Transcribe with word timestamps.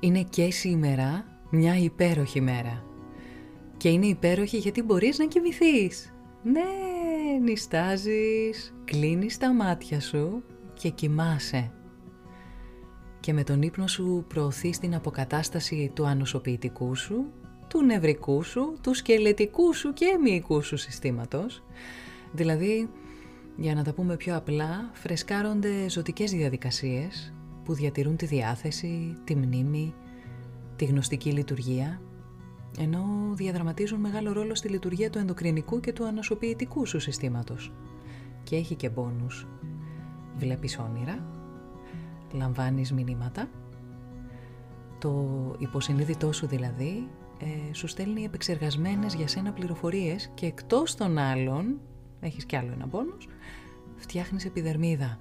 Είναι 0.00 0.22
και 0.22 0.50
σήμερα 0.50 1.24
μια 1.50 1.76
υπέροχη 1.78 2.40
μέρα. 2.40 2.84
Και 3.76 3.88
είναι 3.88 4.06
υπέροχη 4.06 4.56
γιατί 4.56 4.82
μπορείς 4.82 5.18
να 5.18 5.26
κοιμηθείς. 5.26 6.14
Ναι, 6.42 6.60
νιστάζεις, 7.42 8.74
κλείνεις 8.84 9.38
τα 9.38 9.52
μάτια 9.52 10.00
σου 10.00 10.42
και 10.74 10.88
κοιμάσαι. 10.88 11.72
Και 13.20 13.32
με 13.32 13.44
τον 13.44 13.62
ύπνο 13.62 13.86
σου 13.86 14.24
προωθείς 14.28 14.78
την 14.78 14.94
αποκατάσταση 14.94 15.90
του 15.94 16.06
ανοσοποιητικού 16.06 16.94
σου, 16.94 17.32
του 17.68 17.82
νευρικού 17.82 18.42
σου, 18.42 18.78
του 18.82 18.94
σκελετικού 18.94 19.74
σου 19.74 19.92
και 19.92 20.18
μυϊκού 20.22 20.62
σου 20.62 20.76
συστήματος. 20.76 21.62
Δηλαδή, 22.32 22.90
για 23.56 23.74
να 23.74 23.84
τα 23.84 23.92
πούμε 23.92 24.16
πιο 24.16 24.36
απλά, 24.36 24.90
φρεσκάρονται 24.92 25.88
ζωτικές 25.88 26.30
διαδικασίες 26.30 27.32
που 27.68 27.74
διατηρούν 27.74 28.16
τη 28.16 28.26
διάθεση, 28.26 29.16
τη 29.24 29.36
μνήμη, 29.36 29.94
τη 30.76 30.84
γνωστική 30.84 31.32
λειτουργία, 31.32 32.00
ενώ 32.78 33.04
διαδραματίζουν 33.32 34.00
μεγάλο 34.00 34.32
ρόλο 34.32 34.54
στη 34.54 34.68
λειτουργία 34.68 35.10
του 35.10 35.18
ενδοκρινικού 35.18 35.80
και 35.80 35.92
του 35.92 36.04
ανοσοποιητικού 36.04 36.86
σου 36.86 37.00
συστήματος. 37.00 37.72
Και 38.42 38.56
έχει 38.56 38.74
και 38.74 38.88
μπόνους. 38.88 39.46
Βλέπεις 40.36 40.78
όνειρα, 40.78 41.26
λαμβάνεις 42.32 42.92
μηνύματα, 42.92 43.48
το 44.98 45.54
υποσυνείδητό 45.58 46.32
σου 46.32 46.46
δηλαδή 46.46 47.08
ε, 47.38 47.74
σου 47.74 47.86
στέλνει 47.86 48.24
επεξεργασμένες 48.24 49.14
για 49.14 49.28
σένα 49.28 49.52
πληροφορίες 49.52 50.30
και 50.34 50.46
εκτός 50.46 50.94
των 50.94 51.18
άλλων, 51.18 51.80
έχεις 52.20 52.44
κι 52.44 52.56
άλλο 52.56 52.72
ένα 52.72 52.86
μπόνους, 52.86 53.28
φτιάχνεις 53.96 54.44
επιδερμίδα. 54.44 55.18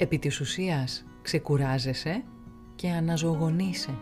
Επί 0.00 0.18
της 0.18 0.40
ουσίας 0.40 1.04
ξεκουράζεσαι 1.22 2.24
και 2.74 2.90
αναζωογονείσαι. 2.90 3.94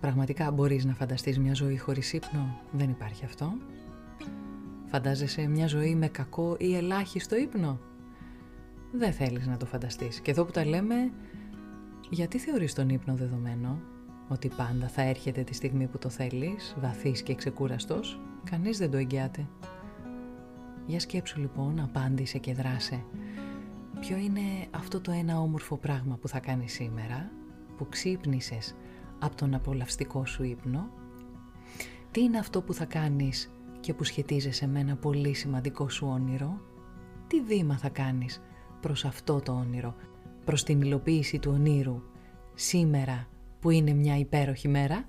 Πραγματικά 0.00 0.50
μπορείς 0.50 0.84
να 0.84 0.94
φανταστείς 0.94 1.38
μια 1.38 1.54
ζωή 1.54 1.78
χωρίς 1.78 2.12
ύπνο, 2.12 2.60
δεν 2.72 2.90
υπάρχει 2.90 3.24
αυτό. 3.24 3.52
Φαντάζεσαι 4.86 5.46
μια 5.46 5.66
ζωή 5.66 5.94
με 5.94 6.08
κακό 6.08 6.56
ή 6.58 6.76
ελάχιστο 6.76 7.36
ύπνο; 7.36 7.80
Δεν 8.92 9.12
θέλεις 9.12 9.46
να 9.46 9.56
το 9.56 9.66
φανταστείς. 9.66 10.20
Και 10.20 10.30
εδώ 10.30 10.44
που 10.44 10.50
τα 10.50 10.64
λέμε, 10.64 11.10
γιατί 12.10 12.38
θεωρείς 12.38 12.74
τον 12.74 12.88
ύπνο 12.88 13.14
δεδομένο, 13.14 13.80
ότι 14.28 14.48
πάντα 14.56 14.88
θα 14.88 15.02
έρχεται 15.02 15.42
τη 15.42 15.54
στιγμή 15.54 15.86
που 15.86 15.98
το 15.98 16.08
θέλεις, 16.08 16.74
βαθύς 16.80 17.22
και 17.22 17.34
ξεκούραστος, 17.34 18.20
κανείς 18.50 18.78
δεν 18.78 18.90
το 18.90 18.96
εγγυάται. 18.96 19.46
Για 20.86 21.00
σκέψου 21.00 21.40
λοιπόν, 21.40 21.80
απάντησε 21.80 22.38
και 22.38 22.54
δράσε. 22.54 23.04
Ποιο 24.06 24.16
είναι 24.16 24.66
αυτό 24.70 25.00
το 25.00 25.10
ένα 25.10 25.40
όμορφο 25.40 25.76
πράγμα 25.76 26.16
που 26.16 26.28
θα 26.28 26.40
κάνεις 26.40 26.72
σήμερα, 26.72 27.30
που 27.76 27.88
ξύπνησες 27.88 28.74
από 29.18 29.36
τον 29.36 29.54
απολαυστικό 29.54 30.26
σου 30.26 30.42
ύπνο; 30.42 30.90
Τι 32.10 32.20
είναι 32.20 32.38
αυτό 32.38 32.62
που 32.62 32.74
θα 32.74 32.84
κάνεις 32.84 33.50
και 33.80 33.94
που 33.94 34.04
σχετίζεσαι 34.04 34.66
με 34.66 34.80
ένα 34.80 34.96
πολύ 34.96 35.34
σημαντικό 35.34 35.88
σου 35.88 36.06
όνειρο; 36.06 36.60
Τι 37.26 37.40
βήμα 37.40 37.78
θα 37.78 37.88
κάνεις 37.88 38.42
προς 38.80 39.04
αυτό 39.04 39.40
το 39.40 39.52
όνειρο, 39.52 39.94
προς 40.44 40.62
την 40.62 40.80
υλοποίηση 40.80 41.38
του 41.38 41.50
ονείρου, 41.54 42.02
σήμερα 42.54 43.28
που 43.60 43.70
είναι 43.70 43.92
μια 43.92 44.18
υπέροχη 44.18 44.68
μέρα; 44.68 45.08